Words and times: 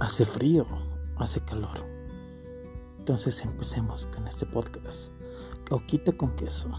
hace 0.00 0.24
frío, 0.24 0.66
hace 1.18 1.40
calor. 1.40 1.86
Entonces 2.98 3.40
empecemos 3.42 4.06
con 4.06 4.26
este 4.26 4.46
podcast. 4.46 5.12
Cauquita 5.64 6.12
con 6.12 6.34
queso. 6.36 6.70